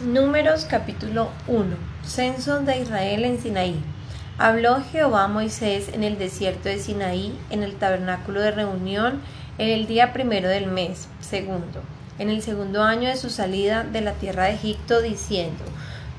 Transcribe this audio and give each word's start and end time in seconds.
Números 0.00 0.64
capítulo 0.64 1.28
1 1.46 1.76
Censo 2.06 2.60
de 2.60 2.78
Israel 2.78 3.22
en 3.22 3.38
Sinaí. 3.38 3.78
Habló 4.38 4.82
Jehová 4.82 5.24
a 5.24 5.28
Moisés 5.28 5.90
en 5.92 6.04
el 6.04 6.16
desierto 6.16 6.70
de 6.70 6.78
Sinaí, 6.78 7.38
en 7.50 7.62
el 7.62 7.74
tabernáculo 7.74 8.40
de 8.40 8.50
reunión, 8.50 9.20
en 9.58 9.68
el 9.68 9.86
día 9.86 10.14
primero 10.14 10.48
del 10.48 10.68
mes, 10.68 11.08
segundo, 11.20 11.82
en 12.18 12.30
el 12.30 12.40
segundo 12.40 12.82
año 12.82 13.10
de 13.10 13.18
su 13.18 13.28
salida 13.28 13.84
de 13.84 14.00
la 14.00 14.14
tierra 14.14 14.44
de 14.44 14.54
Egipto, 14.54 15.02
diciendo, 15.02 15.64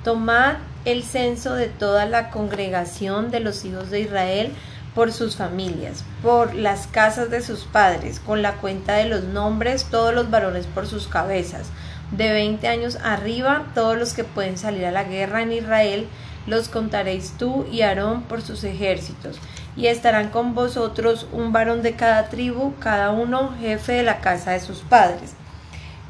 Tomad 0.03 0.57
el 0.85 1.01
censo 1.01 1.55
de 1.55 1.65
toda 1.65 2.05
la 2.05 2.29
congregación 2.29 3.31
de 3.31 3.39
los 3.39 3.65
hijos 3.65 3.89
de 3.89 4.01
Israel 4.01 4.51
por 4.93 5.11
sus 5.11 5.37
familias, 5.37 6.03
por 6.21 6.53
las 6.53 6.85
casas 6.85 7.31
de 7.31 7.41
sus 7.41 7.63
padres, 7.63 8.19
con 8.19 8.43
la 8.43 8.57
cuenta 8.57 8.93
de 8.93 9.05
los 9.05 9.23
nombres, 9.23 9.85
todos 9.85 10.13
los 10.13 10.29
varones 10.29 10.67
por 10.67 10.85
sus 10.85 11.07
cabezas, 11.07 11.71
de 12.11 12.31
veinte 12.31 12.67
años 12.67 12.97
arriba, 13.03 13.67
todos 13.73 13.97
los 13.97 14.13
que 14.13 14.23
pueden 14.23 14.57
salir 14.57 14.85
a 14.85 14.91
la 14.91 15.03
guerra 15.05 15.41
en 15.41 15.53
Israel, 15.53 16.07
los 16.47 16.69
contaréis 16.69 17.33
tú 17.37 17.65
y 17.71 17.81
Aarón 17.81 18.23
por 18.23 18.41
sus 18.41 18.63
ejércitos, 18.63 19.39
y 19.75 19.87
estarán 19.87 20.29
con 20.29 20.53
vosotros 20.53 21.27
un 21.31 21.51
varón 21.51 21.81
de 21.81 21.95
cada 21.95 22.29
tribu, 22.29 22.73
cada 22.79 23.11
uno 23.11 23.53
jefe 23.59 23.93
de 23.93 24.03
la 24.03 24.19
casa 24.19 24.51
de 24.51 24.59
sus 24.59 24.79
padres. 24.79 25.33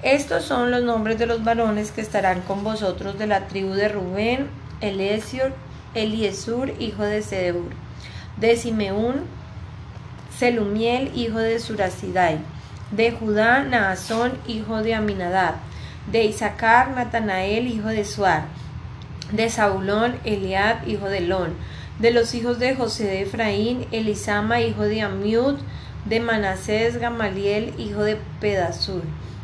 Estos 0.01 0.45
son 0.45 0.71
los 0.71 0.83
nombres 0.83 1.19
de 1.19 1.27
los 1.27 1.43
varones 1.43 1.91
que 1.91 2.01
estarán 2.01 2.41
con 2.41 2.63
vosotros 2.63 3.19
de 3.19 3.27
la 3.27 3.47
tribu 3.47 3.73
de 3.73 3.87
Rubén, 3.87 4.49
Eliezer, 4.79 5.53
Eliesur, 5.93 6.73
hijo 6.79 7.03
de 7.03 7.21
Sedeur, 7.21 7.69
de 8.37 8.55
Simeún, 8.55 9.25
Selumiel, 10.35 11.11
hijo 11.13 11.37
de 11.37 11.59
Surasidai, 11.59 12.39
de 12.89 13.11
Judá, 13.11 13.63
Naasón, 13.63 14.31
hijo 14.47 14.81
de 14.81 14.95
Aminadab, 14.95 15.55
de 16.09 16.23
Isaacar, 16.23 16.91
Natanael, 16.91 17.67
hijo 17.67 17.87
de 17.87 18.05
Suar, 18.05 18.45
de 19.31 19.49
Saulón, 19.49 20.15
Eliab, 20.23 20.87
hijo 20.87 21.07
de 21.07 21.21
Lon, 21.21 21.53
de 21.99 22.11
los 22.11 22.33
hijos 22.33 22.59
de 22.59 22.75
José 22.75 23.05
de 23.05 23.21
Efraín, 23.21 23.85
Elisama, 23.91 24.61
hijo 24.61 24.83
de 24.83 25.01
Amiud, 25.01 25.55
de 26.05 26.19
Manasés, 26.19 26.97
Gamaliel, 26.97 27.73
hijo 27.77 28.03
de 28.03 28.17
Pedasur, 28.39 29.03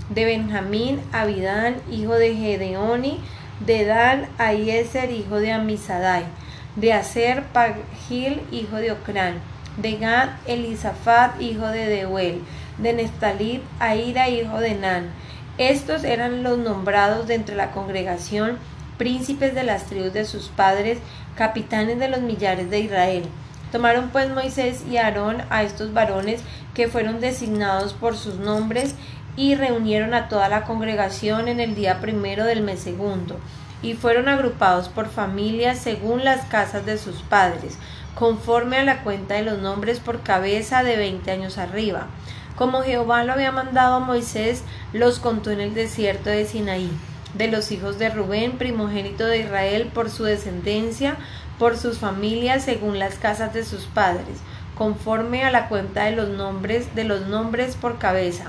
de 0.10 0.26
Benjamín, 0.26 1.02
Abidán, 1.12 1.76
hijo 1.92 2.16
de 2.16 2.36
Gedeoni, 2.36 3.20
de 3.66 3.86
Dan, 3.86 4.28
Aieser, 4.38 5.12
hijo 5.12 5.40
de 5.40 5.52
Amisadai, 5.52 6.26
de 6.76 6.94
Aser, 6.94 7.44
Pagil, 7.54 8.42
hijo 8.52 8.78
de 8.78 8.92
Ocrán, 8.92 9.36
de 9.78 9.98
Gad, 9.98 10.30
Elisafat, 10.48 11.40
hijo 11.42 11.68
de 11.68 11.88
Deuel, 11.88 12.42
de 12.78 12.94
Neftalit, 12.94 13.62
Aira, 13.80 14.30
hijo 14.30 14.60
de 14.60 14.76
Nan, 14.76 15.12
estos 15.58 16.04
eran 16.04 16.44
los 16.44 16.58
nombrados 16.58 17.28
de 17.28 17.36
entre 17.36 17.56
la 17.56 17.72
congregación, 17.72 18.58
príncipes 18.98 19.56
de 19.56 19.64
las 19.64 19.86
tribus 19.86 20.14
de 20.14 20.26
sus 20.26 20.50
padres, 20.50 21.00
capitanes 21.36 22.00
de 22.00 22.10
los 22.10 22.22
millares 22.22 22.70
de 22.70 22.80
Israel. 22.80 23.24
Tomaron 23.72 24.10
pues 24.10 24.30
Moisés 24.30 24.84
y 24.90 24.98
Aarón 24.98 25.44
a 25.50 25.64
estos 25.64 25.94
varones 25.94 26.42
que 26.74 26.88
fueron 26.88 27.20
designados 27.20 27.94
por 27.94 28.16
sus 28.16 28.36
nombres 28.36 28.96
y 29.36 29.56
reunieron 29.56 30.14
a 30.14 30.30
toda 30.30 30.50
la 30.50 30.64
congregación 30.64 31.48
en 31.48 31.60
el 31.60 31.76
día 31.76 32.00
primero 32.00 32.46
del 32.46 32.62
mes 32.62 32.80
segundo, 32.80 33.40
y 33.82 33.94
fueron 33.94 34.30
agrupados 34.30 34.90
por 34.90 35.08
familias 35.08 35.78
según 35.80 36.24
las 36.24 36.46
casas 36.46 36.86
de 36.86 36.98
sus 36.98 37.22
padres, 37.22 37.78
conforme 38.16 38.78
a 38.78 38.84
la 38.84 39.04
cuenta 39.04 39.36
de 39.36 39.44
los 39.44 39.60
nombres 39.60 40.00
por 40.00 40.22
cabeza 40.22 40.84
de 40.84 40.98
veinte 40.98 41.30
años 41.30 41.60
arriba. 41.60 42.08
Como 42.58 42.82
Jehová 42.82 43.24
lo 43.24 43.34
había 43.34 43.52
mandado 43.52 43.96
a 43.96 44.00
Moisés, 44.00 44.64
los 44.92 45.20
contó 45.20 45.52
en 45.52 45.60
el 45.60 45.76
desierto 45.76 46.32
de 46.32 46.44
Sinaí, 46.44 46.90
de 47.36 47.50
los 47.50 47.72
hijos 47.72 48.00
de 48.00 48.10
Rubén, 48.10 48.58
primogénito 48.58 49.28
de 49.28 49.42
Israel, 49.42 49.92
por 49.94 50.10
su 50.10 50.24
descendencia, 50.24 51.18
por 51.60 51.78
sus 51.78 52.00
familias, 52.00 52.66
según 52.66 52.98
las 52.98 53.20
casas 53.20 53.54
de 53.54 53.64
sus 53.64 53.84
padres, 53.84 54.40
conforme 54.76 55.44
a 55.44 55.52
la 55.52 55.70
cuenta 55.70 56.06
de 56.06 56.14
los 56.14 56.30
nombres, 56.30 56.96
de 56.96 57.04
los 57.04 57.28
nombres 57.28 57.76
por 57.76 58.00
cabeza. 58.00 58.46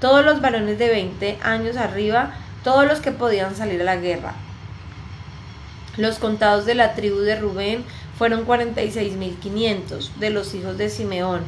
Todos 0.00 0.24
los 0.24 0.40
varones 0.40 0.78
de 0.78 0.88
veinte 0.88 1.38
años 1.42 1.76
arriba, 1.76 2.32
todos 2.64 2.86
los 2.86 3.00
que 3.00 3.12
podían 3.12 3.54
salir 3.54 3.82
a 3.82 3.84
la 3.84 3.96
guerra. 3.96 4.32
Los 5.98 6.18
contados 6.18 6.64
de 6.64 6.74
la 6.74 6.94
tribu 6.94 7.18
de 7.18 7.36
Rubén 7.36 7.84
fueron 8.16 8.46
cuarenta 8.46 8.80
y 8.80 8.90
seis 8.90 9.14
mil 9.14 9.36
quinientos, 9.36 10.10
de 10.18 10.30
los 10.30 10.54
hijos 10.54 10.78
de 10.78 10.88
Simeón, 10.88 11.42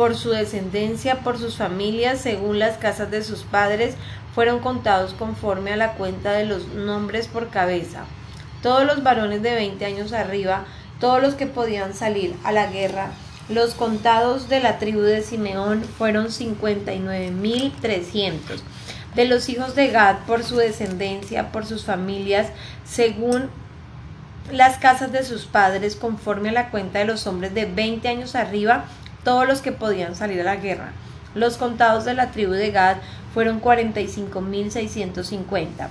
por 0.00 0.16
su 0.16 0.30
descendencia, 0.30 1.16
por 1.16 1.36
sus 1.36 1.58
familias, 1.58 2.22
según 2.22 2.58
las 2.58 2.78
casas 2.78 3.10
de 3.10 3.22
sus 3.22 3.42
padres, 3.42 3.96
fueron 4.34 4.60
contados 4.60 5.12
conforme 5.12 5.74
a 5.74 5.76
la 5.76 5.92
cuenta 5.92 6.32
de 6.32 6.46
los 6.46 6.68
nombres 6.68 7.28
por 7.28 7.50
cabeza. 7.50 8.06
Todos 8.62 8.86
los 8.86 9.02
varones 9.02 9.42
de 9.42 9.54
veinte 9.54 9.84
años 9.84 10.14
arriba, 10.14 10.64
todos 11.00 11.20
los 11.20 11.34
que 11.34 11.46
podían 11.46 11.92
salir 11.92 12.34
a 12.44 12.50
la 12.50 12.68
guerra, 12.68 13.10
los 13.50 13.74
contados 13.74 14.48
de 14.48 14.60
la 14.60 14.78
tribu 14.78 15.02
de 15.02 15.20
Simeón 15.20 15.84
fueron 15.84 16.32
cincuenta 16.32 16.94
y 16.94 16.98
nueve 16.98 17.30
mil 17.30 17.70
trescientos. 17.82 18.64
De 19.14 19.26
los 19.26 19.50
hijos 19.50 19.74
de 19.74 19.88
Gad, 19.88 20.20
por 20.26 20.44
su 20.44 20.56
descendencia, 20.56 21.52
por 21.52 21.66
sus 21.66 21.84
familias, 21.84 22.46
según 22.86 23.50
las 24.50 24.78
casas 24.78 25.12
de 25.12 25.24
sus 25.24 25.44
padres, 25.44 25.94
conforme 25.94 26.48
a 26.48 26.52
la 26.52 26.70
cuenta 26.70 27.00
de 27.00 27.04
los 27.04 27.26
hombres 27.26 27.52
de 27.52 27.66
veinte 27.66 28.08
años 28.08 28.34
arriba, 28.34 28.86
todos 29.24 29.46
los 29.46 29.60
que 29.60 29.72
podían 29.72 30.14
salir 30.14 30.40
a 30.40 30.44
la 30.44 30.56
guerra. 30.56 30.92
Los 31.34 31.56
contados 31.56 32.04
de 32.04 32.14
la 32.14 32.30
tribu 32.30 32.52
de 32.52 32.70
Gad 32.70 32.98
fueron 33.34 33.60
45.650. 33.60 35.88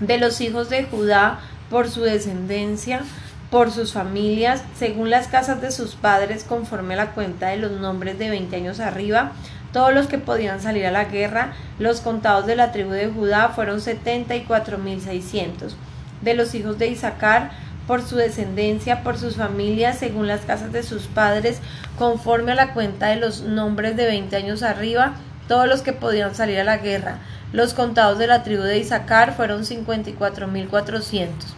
De 0.00 0.18
los 0.18 0.40
hijos 0.40 0.70
de 0.70 0.84
Judá, 0.84 1.40
por 1.70 1.90
su 1.90 2.02
descendencia, 2.02 3.02
por 3.50 3.70
sus 3.70 3.92
familias, 3.92 4.62
según 4.76 5.10
las 5.10 5.28
casas 5.28 5.60
de 5.60 5.70
sus 5.70 5.94
padres, 5.94 6.44
conforme 6.44 6.94
a 6.94 6.96
la 6.96 7.10
cuenta 7.12 7.48
de 7.48 7.58
los 7.58 7.72
nombres 7.72 8.18
de 8.18 8.30
20 8.30 8.56
años 8.56 8.80
arriba, 8.80 9.32
todos 9.72 9.92
los 9.92 10.06
que 10.06 10.18
podían 10.18 10.60
salir 10.60 10.86
a 10.86 10.90
la 10.90 11.04
guerra, 11.04 11.52
los 11.78 12.00
contados 12.00 12.46
de 12.46 12.56
la 12.56 12.72
tribu 12.72 12.90
de 12.90 13.08
Judá 13.08 13.50
fueron 13.50 13.80
74.600. 13.80 15.74
De 16.22 16.34
los 16.34 16.54
hijos 16.54 16.78
de 16.78 16.88
Isaacar, 16.88 17.50
por 17.86 18.02
su 18.02 18.16
descendencia, 18.16 19.02
por 19.02 19.18
sus 19.18 19.36
familias, 19.36 19.98
según 19.98 20.26
las 20.26 20.42
casas 20.42 20.72
de 20.72 20.82
sus 20.82 21.02
padres, 21.02 21.58
conforme 21.98 22.52
a 22.52 22.54
la 22.54 22.72
cuenta 22.72 23.08
de 23.08 23.16
los 23.16 23.42
nombres 23.42 23.96
de 23.96 24.06
veinte 24.06 24.36
años 24.36 24.62
arriba, 24.62 25.14
todos 25.48 25.68
los 25.68 25.82
que 25.82 25.92
podían 25.92 26.34
salir 26.34 26.58
a 26.58 26.64
la 26.64 26.78
guerra. 26.78 27.18
Los 27.52 27.74
contados 27.74 28.18
de 28.18 28.26
la 28.26 28.42
tribu 28.42 28.62
de 28.62 28.78
Isaacar 28.78 29.36
fueron 29.36 29.64
cincuenta 29.64 30.10
y 30.10 30.14
cuatro 30.14 30.48
mil 30.48 30.68
cuatrocientos. 30.68 31.54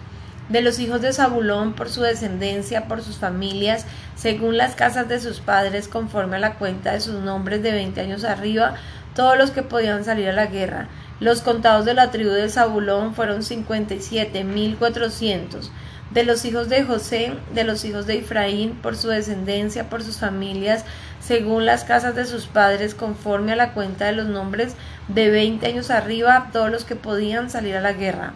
De 0.48 0.60
los 0.60 0.78
hijos 0.78 1.00
de 1.00 1.12
Zabulón, 1.12 1.72
por 1.72 1.88
su 1.88 2.02
descendencia, 2.02 2.86
por 2.86 3.02
sus 3.02 3.16
familias, 3.16 3.86
según 4.14 4.56
las 4.56 4.74
casas 4.74 5.08
de 5.08 5.20
sus 5.20 5.40
padres, 5.40 5.88
conforme 5.88 6.36
a 6.36 6.40
la 6.40 6.54
cuenta 6.54 6.92
de 6.92 7.00
sus 7.00 7.16
nombres 7.16 7.62
de 7.62 7.72
veinte 7.72 8.00
años 8.00 8.24
arriba, 8.24 8.74
todos 9.14 9.38
los 9.38 9.50
que 9.50 9.62
podían 9.62 10.04
salir 10.04 10.28
a 10.28 10.32
la 10.32 10.46
guerra. 10.46 10.88
Los 11.18 11.40
contados 11.40 11.84
de 11.84 11.94
la 11.94 12.10
tribu 12.10 12.30
de 12.30 12.48
Zabulón 12.48 13.14
fueron 13.14 13.42
cincuenta 13.42 13.94
y 13.94 14.02
siete 14.02 14.44
mil 14.44 14.76
cuatrocientos 14.76 15.72
de 16.10 16.24
los 16.24 16.44
hijos 16.44 16.68
de 16.68 16.84
José, 16.84 17.32
de 17.54 17.64
los 17.64 17.84
hijos 17.84 18.06
de 18.06 18.18
Efraín, 18.18 18.72
por 18.82 18.96
su 18.96 19.08
descendencia, 19.08 19.88
por 19.88 20.02
sus 20.02 20.18
familias, 20.18 20.84
según 21.20 21.66
las 21.66 21.84
casas 21.84 22.14
de 22.14 22.24
sus 22.24 22.46
padres, 22.46 22.94
conforme 22.94 23.52
a 23.52 23.56
la 23.56 23.72
cuenta 23.72 24.06
de 24.06 24.12
los 24.12 24.26
nombres 24.26 24.74
de 25.08 25.30
veinte 25.30 25.66
años 25.66 25.90
arriba, 25.90 26.50
todos 26.52 26.70
los 26.70 26.84
que 26.84 26.96
podían 26.96 27.50
salir 27.50 27.76
a 27.76 27.80
la 27.80 27.92
guerra. 27.92 28.34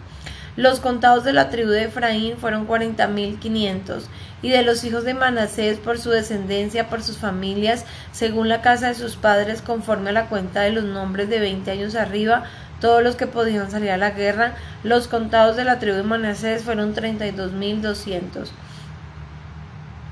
Los 0.57 0.81
contados 0.81 1.23
de 1.23 1.31
la 1.31 1.49
tribu 1.49 1.69
de 1.69 1.83
Efraín 1.83 2.35
fueron 2.37 2.65
cuarenta 2.65 3.07
mil 3.07 3.39
quinientos, 3.39 4.09
y 4.41 4.49
de 4.49 4.63
los 4.63 4.83
hijos 4.83 5.05
de 5.05 5.13
Manasés 5.13 5.77
por 5.77 5.97
su 5.97 6.09
descendencia, 6.09 6.89
por 6.89 7.01
sus 7.03 7.17
familias, 7.17 7.85
según 8.11 8.49
la 8.49 8.61
casa 8.61 8.89
de 8.89 8.95
sus 8.95 9.15
padres, 9.15 9.61
conforme 9.61 10.09
a 10.09 10.13
la 10.13 10.27
cuenta 10.27 10.61
de 10.61 10.71
los 10.71 10.83
nombres 10.83 11.29
de 11.29 11.39
veinte 11.39 11.71
años 11.71 11.95
arriba, 11.95 12.43
todos 12.81 13.01
los 13.01 13.15
que 13.15 13.27
podían 13.27 13.71
salir 13.71 13.91
a 13.91 13.97
la 13.97 14.11
guerra, 14.11 14.55
los 14.83 15.07
contados 15.07 15.55
de 15.55 15.63
la 15.63 15.79
tribu 15.79 15.95
de 15.95 16.03
Manasés 16.03 16.63
fueron 16.63 16.93
treinta 16.93 17.25
y 17.27 17.31
dos 17.31 17.53
mil 17.53 17.81
doscientos. 17.81 18.51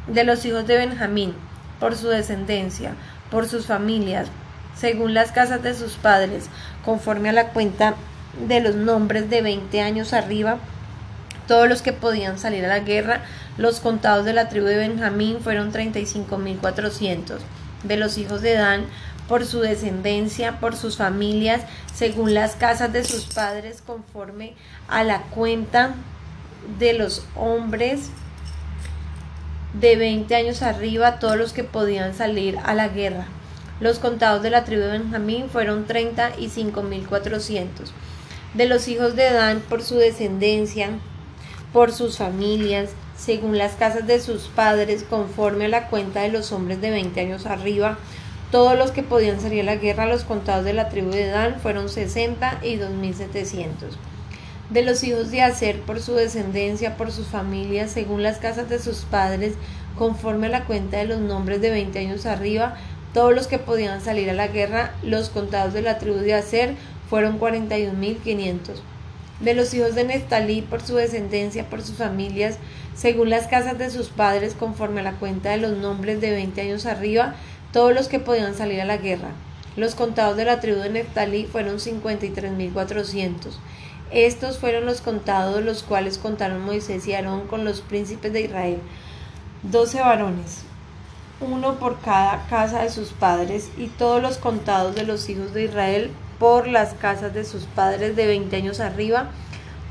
De 0.08 0.24
los 0.24 0.46
hijos 0.46 0.66
de 0.66 0.78
Benjamín, 0.78 1.34
por 1.80 1.96
su 1.96 2.08
descendencia, 2.08 2.94
por 3.30 3.48
sus 3.48 3.66
familias, 3.66 4.28
según 4.76 5.14
las 5.14 5.32
casas 5.32 5.62
de 5.62 5.74
sus 5.74 5.94
padres, 5.94 6.50
conforme 6.86 7.30
a 7.30 7.34
la 7.34 7.50
cuenta 7.50 7.96
de 8.48 8.62
los 8.62 8.76
nombres 8.76 9.30
de 9.30 9.42
veinte 9.42 9.82
años 9.82 10.14
arriba, 10.14 10.58
todos 11.48 11.68
los 11.68 11.82
que 11.82 11.94
podían 11.94 12.38
salir 12.38 12.64
a 12.64 12.70
la 12.70 12.80
guerra, 12.80 13.22
los 13.58 13.80
contados 13.80 14.24
de 14.24 14.34
la 14.34 14.50
tribu 14.50 14.68
de 14.68 14.78
Benjamín 14.78 15.40
fueron 15.42 15.72
treinta 15.72 16.00
y 16.00 16.06
cinco 16.06 16.38
mil 16.38 16.58
cuatrocientos. 16.58 17.42
De 17.84 17.98
los 17.98 18.18
hijos 18.18 18.42
de 18.42 18.54
Dan, 18.54 18.86
por 19.30 19.46
su 19.46 19.62
descendencia, 19.62 20.60
por 20.60 20.76
sus 20.76 20.98
familias, 20.98 21.62
según 21.94 22.34
las 22.34 22.56
casas 22.56 22.92
de 22.92 23.06
sus 23.06 23.26
padres, 23.26 23.82
conforme 23.86 24.56
a 24.90 25.04
la 25.04 25.22
cuenta 25.22 25.94
de 26.80 26.94
los 26.94 27.24
hombres 27.36 28.10
de 29.80 29.96
20 29.96 30.36
años 30.36 30.64
arriba, 30.64 31.20
todos 31.20 31.38
los 31.38 31.54
que 31.54 31.64
podían 31.64 32.16
salir 32.16 32.58
a 32.66 32.74
la 32.74 32.90
guerra. 32.90 33.28
Los 33.80 34.00
contados 34.00 34.42
de 34.42 34.50
la 34.50 34.66
tribu 34.66 34.82
de 34.82 34.98
Benjamín 34.98 35.50
fueron 35.50 35.88
35.400. 35.88 37.70
De 38.56 38.66
los 38.66 38.88
hijos 38.88 39.16
de 39.16 39.32
Dan 39.32 39.62
por 39.62 39.84
su 39.84 39.96
descendencia, 39.96 40.90
por 41.72 41.94
sus 41.94 42.18
familias, 42.18 42.90
según 43.16 43.60
las 43.60 43.74
casas 43.74 44.08
de 44.08 44.20
sus 44.20 44.48
padres, 44.48 45.06
conforme 45.08 45.66
a 45.66 45.70
la 45.70 45.88
cuenta 45.88 46.22
de 46.22 46.30
los 46.30 46.52
hombres 46.52 46.82
de 46.82 46.90
20 46.90 47.22
años 47.22 47.46
arriba, 47.46 48.00
todos 48.52 48.78
los 48.78 48.92
que 48.92 49.04
podían 49.04 49.40
salir 49.40 49.62
a 49.62 49.66
la 49.66 49.76
guerra, 49.76 50.08
los 50.08 50.24
contados 50.24 50.66
de 50.66 50.74
la 50.74 50.90
tribu 50.90 51.12
de 51.12 51.28
Dan, 51.28 51.60
fueron 51.62 51.88
60 51.88 52.60
y 52.64 52.78
2700. 52.78 53.98
De 54.72 54.82
los 54.84 55.04
hijos 55.04 55.30
de 55.30 55.42
Aser 55.42 55.82
por 55.82 56.00
su 56.00 56.14
descendencia, 56.14 56.98
por 56.98 57.12
sus 57.12 57.28
familias, 57.28 57.92
según 57.92 58.24
las 58.24 58.38
casas 58.38 58.70
de 58.70 58.80
sus 58.80 59.00
padres, 59.00 59.54
conforme 59.98 60.48
a 60.48 60.52
la 60.52 60.66
cuenta 60.66 60.98
de 60.98 61.06
los 61.06 61.20
nombres 61.20 61.62
de 61.62 61.70
20 61.70 62.00
años 62.00 62.26
arriba, 62.26 62.76
todos 63.14 63.34
los 63.36 63.48
que 63.48 63.60
podían 63.60 64.02
salir 64.02 64.30
a 64.30 64.34
la 64.34 64.48
guerra, 64.48 64.94
los 65.04 65.30
contados 65.30 65.74
de 65.74 65.82
la 65.82 65.98
tribu 65.98 66.18
de 66.18 66.34
Aser, 66.34 66.76
fueron 67.10 67.40
41.500. 67.40 68.60
De 69.40 69.54
los 69.54 69.74
hijos 69.74 69.96
de 69.96 70.04
Neftalí 70.04 70.62
por 70.62 70.82
su 70.82 70.96
descendencia, 70.96 71.70
por 71.70 71.82
sus 71.82 71.98
familias, 71.98 72.58
según 72.96 73.30
las 73.30 73.48
casas 73.48 73.78
de 73.78 73.90
sus 73.90 74.10
padres, 74.10 74.54
conforme 74.54 75.00
a 75.02 75.04
la 75.04 75.14
cuenta 75.14 75.52
de 75.52 75.58
los 75.58 75.78
nombres 75.78 76.20
de 76.20 76.32
20 76.32 76.62
años 76.62 76.86
arriba, 76.86 77.36
todos 77.72 77.94
los 77.94 78.08
que 78.08 78.20
podían 78.20 78.56
salir 78.56 78.82
a 78.82 78.86
la 78.86 78.98
guerra. 78.98 79.30
Los 79.76 79.96
contados 79.96 80.36
de 80.36 80.46
la 80.46 80.60
tribu 80.60 80.80
de 80.80 80.90
Neftalí 80.90 81.46
fueron 81.46 81.78
53.400. 81.78 83.36
Estos 84.12 84.58
fueron 84.58 84.86
los 84.86 85.02
contados 85.02 85.64
los 85.64 85.84
cuales 85.84 86.18
contaron 86.18 86.66
Moisés 86.66 87.06
y 87.08 87.14
Aarón 87.14 87.48
con 87.48 87.64
los 87.64 87.82
príncipes 87.82 88.34
de 88.34 88.42
Israel. 88.42 88.80
Doce 89.62 90.02
varones, 90.02 90.64
uno 91.40 91.76
por 91.76 92.00
cada 92.02 92.48
casa 92.48 92.82
de 92.82 92.90
sus 92.90 93.10
padres, 93.10 93.70
y 93.78 93.88
todos 93.88 94.22
los 94.22 94.38
contados 94.38 94.96
de 94.96 95.04
los 95.04 95.30
hijos 95.30 95.54
de 95.54 95.66
Israel 95.66 96.12
por 96.40 96.68
las 96.68 96.94
casas 96.94 97.34
de 97.34 97.46
sus 97.46 97.66
padres 97.66 98.16
de 98.16 98.26
veinte 98.26 98.56
años 98.56 98.80
arriba, 98.80 99.30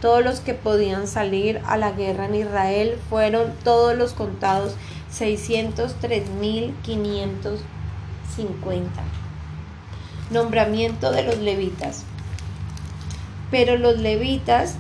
todos 0.01 0.25
los 0.25 0.41
que 0.41 0.55
podían 0.55 1.07
salir 1.07 1.61
a 1.67 1.77
la 1.77 1.93
guerra 1.93 2.27
en 2.27 2.37
Israel 2.37 2.99
fueron 3.11 3.53
todos 3.63 3.97
los 3.97 4.15
contados 4.15 4.75
603.550. 5.13 7.63
Nombramiento 10.31 11.11
de 11.11 11.23
los 11.23 11.39
levitas. 11.39 12.05
Pero 13.51 13.79
los 13.79 13.99
levitas, 13.99 14.77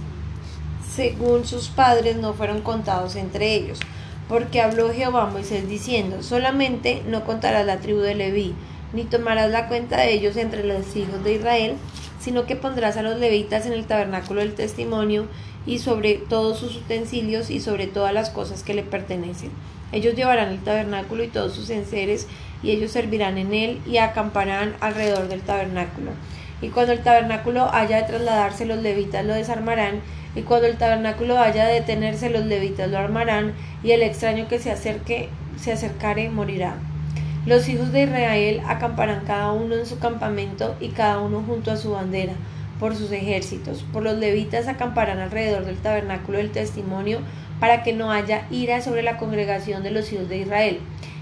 según 0.94 1.46
sus 1.46 1.68
padres, 1.68 2.16
no 2.16 2.34
fueron 2.34 2.60
contados 2.60 3.16
entre 3.16 3.54
ellos, 3.54 3.80
porque 4.28 4.60
habló 4.60 4.92
Jehová 4.92 5.22
a 5.22 5.30
Moisés 5.30 5.66
diciendo, 5.68 6.22
solamente 6.22 7.02
no 7.06 7.24
contarás 7.24 7.64
la 7.64 7.78
tribu 7.78 8.00
de 8.00 8.14
Leví, 8.14 8.54
ni 8.92 9.04
tomarás 9.04 9.50
la 9.50 9.68
cuenta 9.68 9.98
de 9.98 10.12
ellos 10.12 10.36
entre 10.36 10.64
los 10.64 10.94
hijos 10.96 11.24
de 11.24 11.34
Israel, 11.34 11.76
sino 12.20 12.44
que 12.44 12.56
pondrás 12.56 12.98
a 12.98 13.02
los 13.02 13.18
levitas 13.18 13.64
en 13.64 13.72
el 13.72 13.86
tabernáculo 13.86 14.40
del 14.40 14.54
testimonio 14.54 15.26
y 15.66 15.78
sobre 15.78 16.14
todos 16.14 16.58
sus 16.58 16.76
utensilios 16.76 17.48
y 17.48 17.60
sobre 17.60 17.86
todas 17.86 18.12
las 18.12 18.28
cosas 18.28 18.62
que 18.62 18.74
le 18.74 18.82
pertenecen. 18.82 19.50
Ellos 19.92 20.14
llevarán 20.14 20.50
el 20.50 20.62
tabernáculo 20.62 21.22
y 21.24 21.28
todos 21.28 21.54
sus 21.54 21.70
enseres, 21.70 22.26
y 22.62 22.70
ellos 22.70 22.92
servirán 22.92 23.38
en 23.38 23.54
él 23.54 23.80
y 23.86 23.98
acamparán 23.98 24.74
alrededor 24.80 25.28
del 25.28 25.40
tabernáculo. 25.40 26.10
Y 26.60 26.68
cuando 26.68 26.92
el 26.92 27.02
tabernáculo 27.02 27.72
haya 27.72 27.98
de 27.98 28.02
trasladarse, 28.02 28.66
los 28.66 28.78
levitas 28.78 29.24
lo 29.24 29.34
desarmarán, 29.34 30.00
y 30.34 30.42
cuando 30.42 30.66
el 30.66 30.76
tabernáculo 30.76 31.38
haya 31.38 31.66
de 31.66 31.74
detenerse, 31.74 32.30
los 32.30 32.44
levitas 32.44 32.90
lo 32.90 32.98
armarán, 32.98 33.54
y 33.82 33.92
el 33.92 34.02
extraño 34.02 34.48
que 34.48 34.58
se 34.58 34.70
acerque, 34.70 35.28
se 35.56 35.72
acercare, 35.72 36.30
morirá. 36.30 36.76
Los 37.46 37.68
hijos 37.68 37.92
de 37.92 38.02
Israel 38.02 38.60
acamparán 38.66 39.24
cada 39.24 39.52
uno 39.52 39.74
en 39.74 39.86
su 39.86 39.98
campamento 39.98 40.76
y 40.80 40.88
cada 40.88 41.20
uno 41.20 41.42
junto 41.46 41.70
a 41.70 41.76
su 41.76 41.92
bandera, 41.92 42.34
por 42.78 42.94
sus 42.94 43.10
ejércitos. 43.12 43.84
Por 43.92 44.02
los 44.02 44.18
levitas 44.18 44.68
acamparán 44.68 45.18
alrededor 45.18 45.64
del 45.64 45.78
tabernáculo 45.78 46.38
del 46.38 46.50
testimonio, 46.50 47.20
para 47.60 47.82
que 47.82 47.92
no 47.92 48.10
haya 48.10 48.46
ira 48.50 48.80
sobre 48.80 49.02
la 49.02 49.16
congregación 49.16 49.82
de 49.82 49.90
los 49.90 50.12
hijos 50.12 50.28
de 50.28 50.38
Israel. 50.38 50.80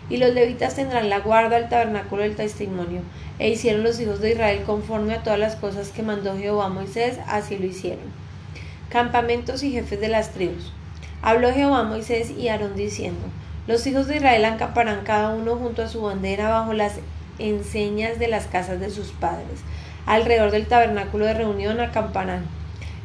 Y 0.08 0.18
los 0.18 0.34
levitas 0.34 0.74
tendrán 0.74 1.08
la 1.10 1.20
guarda 1.20 1.58
del 1.58 1.68
tabernáculo 1.68 2.22
del 2.22 2.36
testimonio. 2.36 3.02
E 3.38 3.48
hicieron 3.48 3.82
los 3.82 3.98
hijos 4.00 4.20
de 4.20 4.30
Israel 4.32 4.62
conforme 4.64 5.14
a 5.14 5.22
todas 5.22 5.38
las 5.38 5.56
cosas 5.56 5.90
que 5.90 6.02
mandó 6.02 6.36
Jehová 6.36 6.66
a 6.66 6.70
Moisés, 6.70 7.18
así 7.26 7.58
lo 7.58 7.66
hicieron. 7.66 8.04
Campamentos 8.88 9.62
y 9.62 9.72
jefes 9.72 10.00
de 10.00 10.08
las 10.08 10.30
tribus. 10.30 10.72
Habló 11.22 11.52
Jehová 11.52 11.80
a 11.80 11.84
Moisés 11.84 12.30
y 12.30 12.48
Aarón 12.48 12.76
diciendo, 12.76 13.26
Los 13.66 13.86
hijos 13.86 14.06
de 14.06 14.16
Israel 14.16 14.44
acamparán 14.44 15.00
cada 15.04 15.30
uno 15.30 15.56
junto 15.56 15.82
a 15.82 15.88
su 15.88 16.02
bandera 16.02 16.50
bajo 16.50 16.72
las 16.72 17.00
enseñas 17.38 18.18
de 18.18 18.28
las 18.28 18.46
casas 18.46 18.78
de 18.78 18.90
sus 18.90 19.08
padres. 19.08 19.60
Alrededor 20.06 20.52
del 20.52 20.66
tabernáculo 20.66 21.26
de 21.26 21.34
reunión 21.34 21.80
acamparán 21.80 22.44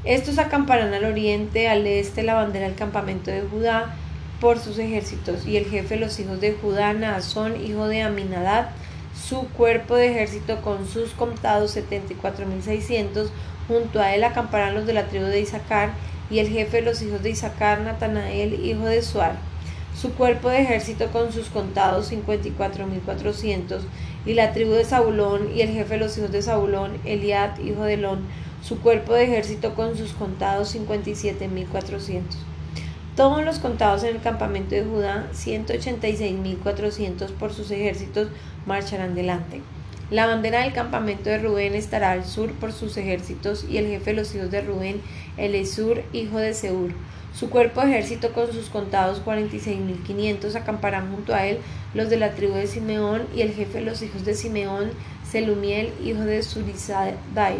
estos 0.04 0.40
acamparán 0.40 0.94
al 0.94 1.06
oriente, 1.06 1.70
al 1.70 1.86
este, 1.86 2.24
la 2.24 2.34
bandera 2.34 2.66
del 2.66 2.76
campamento 2.76 3.30
de 3.32 3.42
Judá 3.42 3.96
por 4.40 4.58
sus 4.58 4.80
ejércitos, 4.80 5.46
y 5.46 5.58
el 5.58 5.66
jefe 5.66 5.96
de 5.96 6.02
los 6.02 6.20
hijos 6.20 6.42
de 6.42 6.54
Judá, 6.54 6.94
Naasón, 6.94 7.64
hijo 7.64 7.88
de 7.88 8.02
Aminadab, 8.02 8.70
su 9.14 9.48
cuerpo 9.50 9.96
de 9.96 10.10
ejército 10.10 10.62
con 10.62 10.88
sus 10.88 11.12
contados 11.12 11.72
setenta 11.72 12.14
y 12.14 12.16
cuatro 12.16 12.48
mil 12.48 12.64
seiscientos, 12.64 13.32
junto 13.68 14.02
a 14.02 14.16
él 14.16 14.24
acamparán 14.24 14.74
los 14.74 14.88
de 14.88 14.94
la 14.94 15.06
tribu 15.06 15.26
de 15.26 15.42
Isaacar, 15.42 15.92
y 16.32 16.40
el 16.40 16.48
jefe 16.48 16.78
de 16.78 16.84
los 16.84 17.02
hijos 17.02 17.22
de 17.22 17.30
Isaacar, 17.30 17.82
Natanael, 17.82 18.66
hijo 18.66 18.86
de 18.86 19.02
Suar, 19.02 19.36
su 20.02 20.14
cuerpo 20.16 20.50
de 20.50 20.62
ejército 20.62 21.12
con 21.12 21.32
sus 21.32 21.50
contados 21.50 22.08
cincuenta 22.08 22.48
y 24.26 24.34
la 24.34 24.52
tribu 24.52 24.72
de 24.72 24.84
Zabulón, 24.84 25.56
y 25.56 25.62
el 25.62 25.70
jefe 25.70 25.94
de 25.94 26.00
los 26.00 26.18
hijos 26.18 26.32
de 26.32 26.42
Zabulón, 26.42 26.94
Eliad, 27.06 27.60
hijo 27.60 27.84
de 27.84 27.98
Lón, 27.98 28.22
su 28.64 28.80
cuerpo 28.80 29.14
de 29.14 29.26
ejército 29.26 29.76
con 29.76 29.96
sus 29.96 30.14
contados 30.14 30.76
57.400. 30.76 32.24
Todos 33.16 33.46
los 33.46 33.60
contados 33.60 34.02
en 34.04 34.16
el 34.16 34.22
campamento 34.24 34.74
de 34.74 34.86
Judá, 34.86 35.28
186.400 35.36 37.28
por 37.34 37.54
sus 37.54 37.70
ejércitos, 37.70 38.30
marcharán 38.66 39.14
delante. 39.14 39.62
La 40.12 40.28
bandera 40.28 40.64
del 40.64 40.74
campamento 40.74 41.30
de 41.30 41.40
Rubén 41.40 41.74
estará 41.74 42.12
al 42.12 42.26
sur 42.26 42.52
por 42.52 42.74
sus 42.74 42.98
ejércitos 42.98 43.66
y 43.70 43.78
el 43.78 43.88
jefe 43.88 44.12
de 44.12 44.18
los 44.18 44.36
hijos 44.36 44.52
de 44.52 44.62
Rubén, 44.62 45.02
Elesur, 45.38 46.04
hijo 46.12 46.38
de 46.38 46.54
Seur. 46.54 46.92
Su 47.34 47.50
cuerpo 47.50 47.80
de 47.80 47.92
ejército 47.92 48.34
con 48.34 48.52
sus 48.52 48.68
contados 48.68 49.24
46.500 49.24 50.54
acamparán 50.56 51.10
junto 51.12 51.34
a 51.34 51.48
él 51.48 51.60
los 51.94 52.10
de 52.10 52.18
la 52.18 52.32
tribu 52.32 52.56
de 52.56 52.68
Simeón 52.68 53.26
y 53.34 53.42
el 53.42 53.54
jefe 53.54 53.80
de 53.80 53.86
los 53.86 54.02
hijos 54.02 54.26
de 54.26 54.36
Simeón, 54.36 54.92
Selumiel, 55.24 55.94
hijo 56.04 56.20
de 56.20 56.44
Surizadai 56.44 57.60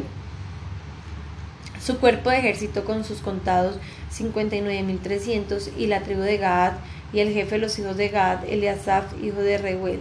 su 1.82 1.98
cuerpo 1.98 2.30
de 2.30 2.38
ejército 2.38 2.86
con 2.86 3.04
sus 3.04 3.22
contados 3.22 3.78
59.300 4.16 5.72
y 5.78 5.88
la 5.88 6.02
tribu 6.02 6.22
de 6.22 6.38
Gad 6.38 6.74
y 7.12 7.22
el 7.22 7.34
jefe 7.34 7.56
de 7.56 7.58
los 7.58 7.80
hijos 7.80 7.98
de 7.98 8.10
Gad, 8.10 8.46
Eliasaf, 8.46 9.06
hijo 9.24 9.40
de 9.40 9.58
Reuel, 9.58 10.00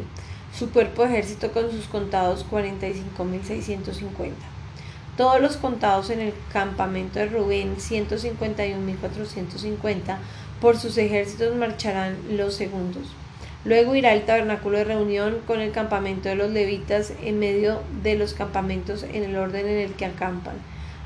su 0.56 0.70
cuerpo 0.70 1.02
de 1.02 1.08
ejército 1.10 1.50
con 1.52 1.70
sus 1.70 1.84
contados 1.86 2.46
45.650. 2.50 4.32
Todos 5.16 5.40
los 5.40 5.56
contados 5.56 6.10
en 6.10 6.20
el 6.20 6.34
campamento 6.52 7.18
de 7.18 7.26
Rubén, 7.26 7.76
151.450, 7.76 10.18
por 10.60 10.78
sus 10.78 10.96
ejércitos 10.98 11.56
marcharán 11.56 12.16
los 12.30 12.54
segundos. 12.54 13.08
Luego 13.64 13.94
irá 13.94 14.12
el 14.14 14.24
tabernáculo 14.24 14.78
de 14.78 14.84
reunión 14.84 15.40
con 15.46 15.60
el 15.60 15.72
campamento 15.72 16.30
de 16.30 16.36
los 16.36 16.50
levitas 16.50 17.12
en 17.22 17.38
medio 17.38 17.82
de 18.02 18.16
los 18.16 18.32
campamentos 18.32 19.02
en 19.02 19.24
el 19.24 19.36
orden 19.36 19.68
en 19.68 19.76
el 19.78 19.92
que 19.92 20.06
acampan 20.06 20.54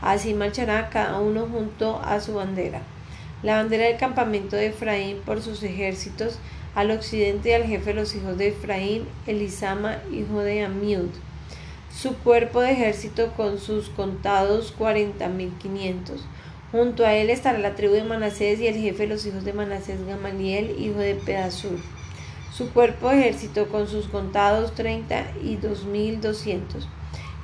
Así 0.05 0.35
marchará 0.35 0.91
cada 0.91 1.19
uno 1.19 1.49
junto 1.51 1.99
a 2.05 2.21
su 2.21 2.35
bandera. 2.35 2.83
La 3.43 3.57
bandera 3.57 3.87
del 3.87 3.97
campamento 3.97 4.55
de 4.55 4.67
Efraín 4.67 5.17
por 5.25 5.41
sus 5.41 5.63
ejércitos 5.63 6.39
al 6.75 6.91
occidente 6.91 7.55
al 7.55 7.65
jefe 7.65 7.91
de 7.93 8.01
los 8.01 8.15
hijos 8.15 8.37
de 8.37 8.49
Efraín, 8.49 9.07
Elisama, 9.27 9.99
hijo 10.13 10.41
de 10.41 10.65
Amiud. 10.65 11.11
Su 11.97 12.17
cuerpo 12.17 12.61
de 12.61 12.73
ejército 12.73 13.33
con 13.37 13.59
sus 13.59 13.89
contados 13.89 14.73
cuarenta 14.73 15.29
mil 15.29 15.51
quinientos. 15.59 16.27
Junto 16.73 17.07
a 17.07 17.15
él 17.15 17.31
estará 17.31 17.59
la 17.59 17.77
tribu 17.77 17.95
de 17.95 18.03
Manasés 18.03 18.59
y 18.59 18.67
el 18.67 18.75
jefe 18.75 19.05
de 19.05 19.15
los 19.15 19.25
hijos 19.27 19.45
de 19.45 19.53
Manasés, 19.53 20.05
Gamaliel, 20.05 20.75
hijo 20.79 20.99
de 20.99 21.15
Pedasur. 21.15 21.79
Su 22.53 22.71
cuerpo 22.71 23.11
de 23.11 23.21
ejército 23.21 23.69
con 23.69 23.87
sus 23.87 24.09
contados 24.09 24.75
treinta 24.75 25.25
y 25.43 25.57
dos 25.57 25.85
mil 25.85 26.21
doscientos 26.21 26.89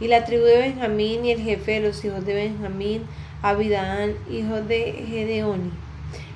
y 0.01 0.09
la 0.09 0.25
tribu 0.25 0.45
de 0.45 0.59
Benjamín 0.59 1.25
y 1.25 1.33
el 1.33 1.41
jefe 1.43 1.73
de 1.73 1.81
los 1.81 2.05
hijos 2.05 2.25
de 2.25 2.35
Benjamín, 2.35 3.03
Abidán, 3.43 4.15
hijo 4.31 4.63
de 4.63 5.05
Gedeoni, 5.09 5.71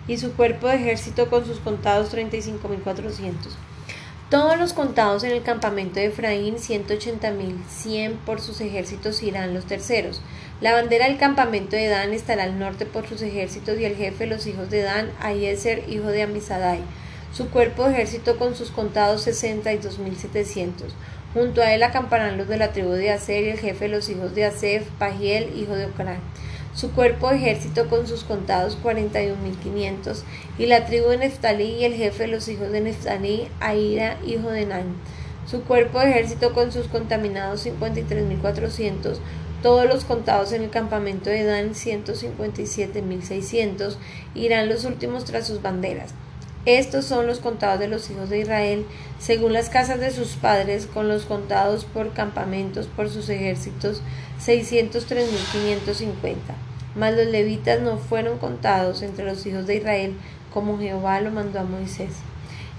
y 0.08 0.18
su 0.18 0.32
cuerpo 0.34 0.68
de 0.68 0.76
ejército 0.76 1.28
con 1.30 1.44
sus 1.46 1.58
contados 1.58 2.14
35.400. 2.14 3.34
Todos 4.30 4.58
los 4.58 4.72
contados 4.72 5.22
en 5.22 5.30
el 5.32 5.42
campamento 5.42 6.00
de 6.00 6.06
Efraín, 6.06 6.56
180.100 6.56 8.16
por 8.24 8.40
sus 8.40 8.60
ejércitos 8.60 9.22
irán 9.22 9.54
los 9.54 9.66
terceros. 9.66 10.20
La 10.60 10.72
bandera 10.72 11.06
del 11.06 11.18
campamento 11.18 11.76
de 11.76 11.88
Dan 11.88 12.12
estará 12.12 12.44
al 12.44 12.58
norte 12.58 12.86
por 12.86 13.06
sus 13.06 13.22
ejércitos 13.22 13.78
y 13.78 13.84
el 13.84 13.96
jefe 13.96 14.24
de 14.24 14.30
los 14.30 14.46
hijos 14.46 14.70
de 14.70 14.82
Dan, 14.82 15.10
Ayeser, 15.20 15.84
hijo 15.88 16.08
de 16.08 16.22
Amisadai. 16.22 16.80
Su 17.32 17.50
cuerpo 17.50 17.84
de 17.84 17.92
ejército 17.92 18.38
con 18.38 18.54
sus 18.54 18.70
contados 18.70 19.26
62.700. 19.26 20.70
Junto 21.34 21.62
a 21.62 21.74
él 21.74 21.82
acamparán 21.82 22.38
los 22.38 22.48
de 22.48 22.56
la 22.56 22.72
tribu 22.72 22.90
de 22.90 23.10
Aser 23.10 23.44
y 23.44 23.48
el 23.50 23.58
jefe 23.58 23.86
de 23.86 23.90
los 23.96 24.08
hijos 24.08 24.34
de 24.34 24.44
Asef, 24.44 24.88
Pagiel, 24.98 25.52
hijo 25.56 25.74
de 25.74 25.86
Ocrán. 25.86 26.20
Su 26.74 26.90
cuerpo 26.90 27.30
de 27.30 27.36
ejército 27.36 27.88
con 27.88 28.06
sus 28.06 28.24
contados 28.24 28.76
cuarenta 28.76 29.20
y 29.22 30.66
la 30.66 30.86
tribu 30.86 31.08
de 31.08 31.18
Neftalí 31.18 31.64
y 31.64 31.84
el 31.84 31.94
jefe 31.94 32.24
de 32.24 32.28
los 32.28 32.48
hijos 32.48 32.70
de 32.72 32.80
Neftalí, 32.80 33.48
Aira, 33.60 34.18
hijo 34.26 34.50
de 34.50 34.66
Nan. 34.66 34.96
Su 35.46 35.62
cuerpo 35.62 36.00
de 36.00 36.10
ejército 36.10 36.52
con 36.52 36.72
sus 36.72 36.88
contaminados 36.88 37.60
cincuenta 37.60 38.00
y 38.00 38.02
tres 38.02 38.24
mil 38.24 38.38
cuatrocientos, 38.38 39.20
todos 39.62 39.86
los 39.86 40.04
contados 40.04 40.52
en 40.52 40.62
el 40.62 40.70
campamento 40.70 41.30
de 41.30 41.44
Dan 41.44 41.74
ciento 41.74 42.14
cincuenta 42.14 42.62
y 42.62 42.66
siete 42.66 43.02
mil 43.02 43.22
seiscientos, 43.22 43.98
irán 44.34 44.68
los 44.68 44.84
últimos 44.84 45.24
tras 45.24 45.46
sus 45.46 45.62
banderas. 45.62 46.12
Estos 46.66 47.04
son 47.04 47.26
los 47.26 47.40
contados 47.40 47.78
de 47.78 47.88
los 47.88 48.08
hijos 48.10 48.30
de 48.30 48.38
Israel, 48.38 48.86
según 49.18 49.52
las 49.52 49.68
casas 49.68 50.00
de 50.00 50.10
sus 50.10 50.36
padres, 50.36 50.86
con 50.86 51.08
los 51.08 51.26
contados 51.26 51.84
por 51.84 52.14
campamentos, 52.14 52.86
por 52.86 53.10
sus 53.10 53.28
ejércitos, 53.28 54.00
seiscientos 54.38 55.04
tres 55.04 55.30
mil 55.30 55.42
quinientos 55.52 55.98
cincuenta. 55.98 56.54
Mas 56.94 57.14
los 57.14 57.26
levitas 57.26 57.82
no 57.82 57.98
fueron 57.98 58.38
contados 58.38 59.02
entre 59.02 59.26
los 59.26 59.44
hijos 59.44 59.66
de 59.66 59.76
Israel, 59.76 60.14
como 60.54 60.78
Jehová 60.78 61.20
lo 61.20 61.30
mandó 61.30 61.60
a 61.60 61.64
Moisés. 61.64 62.12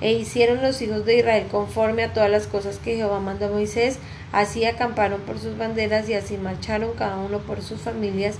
E 0.02 0.14
hicieron 0.14 0.64
los 0.64 0.82
hijos 0.82 1.06
de 1.06 1.20
Israel 1.20 1.46
conforme 1.52 2.04
a 2.04 2.12
todas 2.14 2.32
las 2.32 2.48
cosas 2.48 2.80
que 2.80 2.96
Jehová 2.96 3.20
mandó 3.20 3.46
a 3.46 3.50
Moisés, 3.50 4.00
así 4.32 4.66
acamparon 4.66 5.22
por 5.22 5.38
sus 5.38 5.58
banderas 5.58 6.10
y 6.10 6.16
así 6.16 6.38
marcharon 6.38 6.94
cada 6.98 7.18
uno 7.18 7.38
por 7.38 7.62
sus 7.62 7.82
familias, 7.82 8.38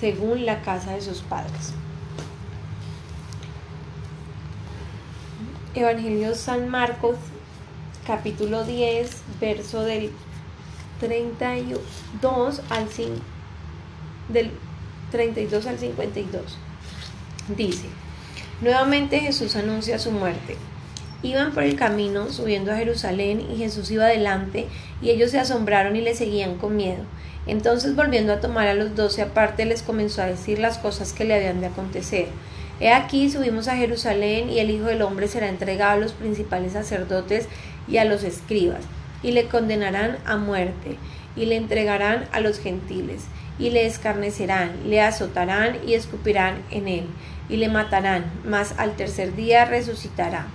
según 0.00 0.46
la 0.46 0.62
casa 0.62 0.92
de 0.92 1.00
sus 1.00 1.20
padres. 1.20 1.74
Evangelio 5.74 6.34
San 6.34 6.68
Marcos, 6.68 7.16
capítulo 8.06 8.62
10, 8.62 9.10
verso 9.40 9.82
del 9.84 10.10
32 11.00 12.60
al 12.68 12.88
5, 12.90 13.12
del 14.28 14.50
32 15.12 15.66
al 15.66 15.78
52. 15.78 16.58
Dice, 17.56 17.86
nuevamente 18.60 19.20
Jesús 19.20 19.56
anuncia 19.56 19.98
su 19.98 20.10
muerte. 20.10 20.58
Iban 21.22 21.52
por 21.52 21.62
el 21.62 21.76
camino 21.76 22.30
subiendo 22.30 22.70
a 22.70 22.76
Jerusalén 22.76 23.40
y 23.40 23.56
Jesús 23.56 23.90
iba 23.90 24.04
adelante 24.04 24.68
y 25.00 25.08
ellos 25.08 25.30
se 25.30 25.38
asombraron 25.38 25.96
y 25.96 26.02
le 26.02 26.14
seguían 26.14 26.58
con 26.58 26.76
miedo. 26.76 27.04
Entonces 27.46 27.96
volviendo 27.96 28.34
a 28.34 28.40
tomar 28.40 28.68
a 28.68 28.74
los 28.74 28.94
doce 28.94 29.22
aparte 29.22 29.64
les 29.64 29.82
comenzó 29.82 30.20
a 30.20 30.26
decir 30.26 30.58
las 30.58 30.76
cosas 30.76 31.14
que 31.14 31.24
le 31.24 31.34
habían 31.34 31.62
de 31.62 31.68
acontecer. 31.68 32.28
He 32.82 32.92
aquí 32.92 33.30
subimos 33.30 33.68
a 33.68 33.76
Jerusalén 33.76 34.50
y 34.50 34.58
el 34.58 34.68
Hijo 34.68 34.86
del 34.86 35.02
Hombre 35.02 35.28
será 35.28 35.48
entregado 35.48 35.92
a 35.92 36.00
los 36.00 36.14
principales 36.14 36.72
sacerdotes 36.72 37.46
y 37.86 37.98
a 37.98 38.04
los 38.04 38.24
escribas, 38.24 38.80
y 39.22 39.30
le 39.30 39.46
condenarán 39.46 40.18
a 40.26 40.36
muerte, 40.36 40.96
y 41.36 41.46
le 41.46 41.54
entregarán 41.54 42.24
a 42.32 42.40
los 42.40 42.58
gentiles, 42.58 43.22
y 43.56 43.70
le 43.70 43.86
escarnecerán, 43.86 44.72
le 44.84 45.00
azotarán 45.00 45.76
y 45.86 45.94
escupirán 45.94 46.64
en 46.72 46.88
él, 46.88 47.06
y 47.48 47.58
le 47.58 47.68
matarán, 47.68 48.24
mas 48.44 48.74
al 48.78 48.96
tercer 48.96 49.36
día 49.36 49.64
resucitará. 49.64 50.48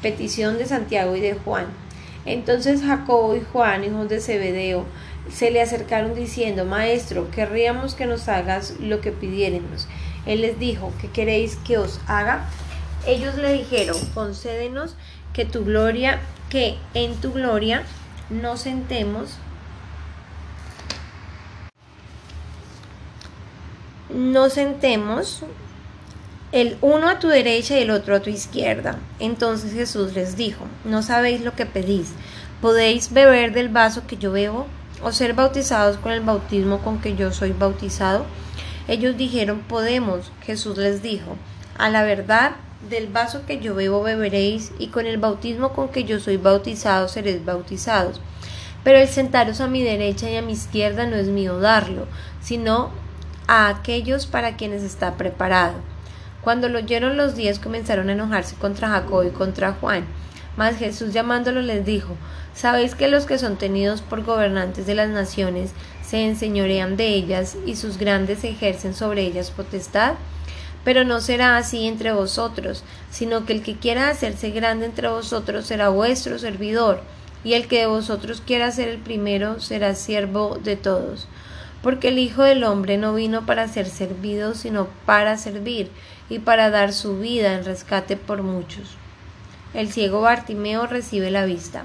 Petición 0.00 0.56
de 0.56 0.64
Santiago 0.64 1.14
y 1.14 1.20
de 1.20 1.34
Juan. 1.34 1.66
Entonces 2.24 2.80
Jacobo 2.80 3.36
y 3.36 3.42
Juan, 3.52 3.84
hijos 3.84 4.08
de 4.08 4.20
Zebedeo, 4.20 4.86
se 5.30 5.50
le 5.50 5.60
acercaron 5.60 6.14
diciendo, 6.14 6.64
Maestro, 6.64 7.30
querríamos 7.30 7.94
que 7.94 8.06
nos 8.06 8.28
hagas 8.28 8.80
lo 8.80 9.02
que 9.02 9.12
pidiéremos. 9.12 9.88
Él 10.26 10.42
les 10.42 10.58
dijo, 10.58 10.92
¿qué 11.00 11.08
queréis 11.08 11.56
que 11.56 11.78
os 11.78 12.00
haga? 12.06 12.48
Ellos 13.06 13.36
le 13.36 13.52
dijeron, 13.52 13.96
concédenos 14.14 14.94
que 15.32 15.44
tu 15.44 15.64
gloria, 15.64 16.20
que 16.50 16.76
en 16.94 17.14
tu 17.16 17.32
gloria 17.32 17.82
nos 18.28 18.60
sentemos, 18.60 19.30
nos 24.10 24.52
sentemos 24.52 25.44
el 26.52 26.76
uno 26.80 27.08
a 27.08 27.18
tu 27.18 27.28
derecha 27.28 27.78
y 27.78 27.82
el 27.82 27.90
otro 27.90 28.16
a 28.16 28.20
tu 28.20 28.30
izquierda. 28.30 28.98
Entonces 29.18 29.72
Jesús 29.72 30.14
les 30.14 30.36
dijo, 30.36 30.64
no 30.84 31.02
sabéis 31.02 31.42
lo 31.42 31.54
que 31.54 31.66
pedís. 31.66 32.12
¿Podéis 32.60 33.12
beber 33.12 33.52
del 33.52 33.68
vaso 33.68 34.06
que 34.06 34.16
yo 34.16 34.32
bebo 34.32 34.66
o 35.02 35.12
ser 35.12 35.32
bautizados 35.32 35.96
con 35.96 36.12
el 36.12 36.20
bautismo 36.20 36.80
con 36.80 37.00
que 37.00 37.16
yo 37.16 37.32
soy 37.32 37.52
bautizado? 37.52 38.26
Ellos 38.90 39.16
dijeron, 39.16 39.60
podemos. 39.60 40.32
Jesús 40.42 40.76
les 40.76 41.00
dijo, 41.00 41.36
a 41.78 41.90
la 41.90 42.02
verdad, 42.02 42.56
del 42.88 43.06
vaso 43.06 43.46
que 43.46 43.60
yo 43.60 43.76
bebo 43.76 44.02
beberéis, 44.02 44.72
y 44.80 44.88
con 44.88 45.06
el 45.06 45.16
bautismo 45.16 45.72
con 45.74 45.90
que 45.90 46.02
yo 46.02 46.18
soy 46.18 46.38
bautizado 46.38 47.06
seréis 47.06 47.44
bautizados. 47.44 48.20
Pero 48.82 48.98
el 48.98 49.06
sentaros 49.06 49.60
a 49.60 49.68
mi 49.68 49.84
derecha 49.84 50.28
y 50.28 50.34
a 50.34 50.42
mi 50.42 50.54
izquierda 50.54 51.06
no 51.06 51.14
es 51.14 51.28
mío 51.28 51.60
darlo, 51.60 52.08
sino 52.40 52.90
a 53.46 53.68
aquellos 53.68 54.26
para 54.26 54.56
quienes 54.56 54.82
está 54.82 55.16
preparado. 55.16 55.74
Cuando 56.40 56.68
lo 56.68 56.80
oyeron 56.80 57.16
los 57.16 57.36
días 57.36 57.60
comenzaron 57.60 58.08
a 58.08 58.14
enojarse 58.14 58.56
contra 58.56 58.88
Jacob 58.88 59.24
y 59.24 59.30
contra 59.30 59.74
Juan. 59.74 60.04
Mas 60.56 60.78
Jesús 60.78 61.12
llamándolo 61.12 61.62
les 61.62 61.86
dijo, 61.86 62.16
¿sabéis 62.54 62.96
que 62.96 63.06
los 63.06 63.24
que 63.24 63.38
son 63.38 63.56
tenidos 63.56 64.02
por 64.02 64.24
gobernantes 64.24 64.84
de 64.84 64.96
las 64.96 65.10
naciones 65.10 65.74
se 66.10 66.26
enseñorean 66.26 66.96
de 66.96 67.14
ellas 67.14 67.56
y 67.66 67.76
sus 67.76 67.96
grandes 67.96 68.42
ejercen 68.42 68.94
sobre 68.94 69.22
ellas 69.22 69.52
potestad? 69.52 70.14
Pero 70.82 71.04
no 71.04 71.20
será 71.20 71.56
así 71.56 71.86
entre 71.86 72.12
vosotros, 72.12 72.82
sino 73.12 73.46
que 73.46 73.52
el 73.52 73.62
que 73.62 73.76
quiera 73.76 74.08
hacerse 74.08 74.50
grande 74.50 74.86
entre 74.86 75.06
vosotros 75.06 75.66
será 75.66 75.88
vuestro 75.88 76.36
servidor, 76.40 77.00
y 77.44 77.52
el 77.52 77.68
que 77.68 77.78
de 77.78 77.86
vosotros 77.86 78.42
quiera 78.44 78.72
ser 78.72 78.88
el 78.88 78.98
primero 78.98 79.60
será 79.60 79.94
siervo 79.94 80.58
de 80.60 80.74
todos. 80.74 81.28
Porque 81.80 82.08
el 82.08 82.18
Hijo 82.18 82.42
del 82.42 82.64
Hombre 82.64 82.98
no 82.98 83.14
vino 83.14 83.46
para 83.46 83.68
ser 83.68 83.86
servido, 83.86 84.56
sino 84.56 84.88
para 85.06 85.36
servir, 85.36 85.92
y 86.28 86.40
para 86.40 86.70
dar 86.70 86.92
su 86.92 87.20
vida 87.20 87.54
en 87.54 87.64
rescate 87.64 88.16
por 88.16 88.42
muchos. 88.42 88.96
El 89.74 89.92
ciego 89.92 90.22
Bartimeo 90.22 90.88
recibe 90.88 91.30
la 91.30 91.44
vista. 91.44 91.84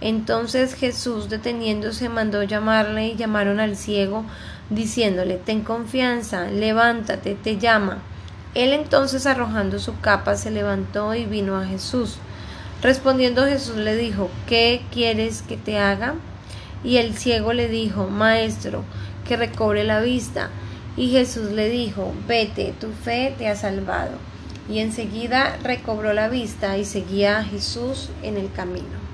Entonces 0.00 0.74
Jesús, 0.74 1.28
deteniéndose, 1.28 2.08
mandó 2.08 2.42
llamarle 2.42 3.08
y 3.08 3.16
llamaron 3.16 3.58
al 3.58 3.76
ciego, 3.76 4.24
diciéndole, 4.70 5.36
Ten 5.36 5.62
confianza, 5.62 6.50
levántate, 6.50 7.34
te 7.34 7.58
llama. 7.58 7.98
Él 8.54 8.72
entonces, 8.72 9.26
arrojando 9.26 9.78
su 9.78 10.00
capa, 10.00 10.36
se 10.36 10.50
levantó 10.50 11.14
y 11.14 11.24
vino 11.24 11.56
a 11.56 11.66
Jesús. 11.66 12.16
Respondiendo 12.80 13.44
Jesús 13.44 13.76
le 13.76 13.96
dijo, 13.96 14.30
¿qué 14.46 14.82
quieres 14.92 15.42
que 15.42 15.56
te 15.56 15.78
haga? 15.78 16.14
Y 16.84 16.98
el 16.98 17.16
ciego 17.16 17.52
le 17.52 17.68
dijo, 17.68 18.06
Maestro, 18.06 18.84
que 19.26 19.36
recobre 19.36 19.82
la 19.84 20.00
vista. 20.00 20.50
Y 20.96 21.10
Jesús 21.10 21.50
le 21.50 21.68
dijo, 21.68 22.12
Vete, 22.26 22.74
tu 22.80 22.90
fe 22.90 23.34
te 23.36 23.48
ha 23.48 23.56
salvado. 23.56 24.12
Y 24.68 24.78
enseguida 24.78 25.56
recobró 25.62 26.12
la 26.12 26.28
vista 26.28 26.78
y 26.78 26.84
seguía 26.84 27.38
a 27.38 27.44
Jesús 27.44 28.10
en 28.22 28.36
el 28.36 28.52
camino. 28.52 29.07